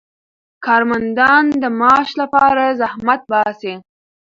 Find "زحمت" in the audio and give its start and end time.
2.79-3.21